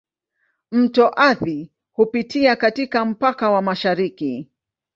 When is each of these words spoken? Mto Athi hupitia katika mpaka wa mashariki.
Mto 0.71 1.11
Athi 1.15 1.71
hupitia 1.93 2.55
katika 2.55 3.05
mpaka 3.05 3.49
wa 3.51 3.61
mashariki. 3.61 4.49